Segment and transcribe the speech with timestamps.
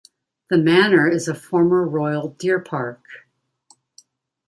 [0.49, 3.03] The manor is a former royal deer park.